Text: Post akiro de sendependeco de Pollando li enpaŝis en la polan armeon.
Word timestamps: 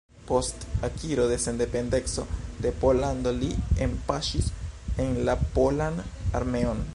Post 0.27 0.63
akiro 0.85 1.25
de 1.31 1.35
sendependeco 1.43 2.25
de 2.67 2.71
Pollando 2.85 3.35
li 3.43 3.51
enpaŝis 3.87 4.49
en 5.05 5.13
la 5.29 5.37
polan 5.59 6.01
armeon. 6.43 6.83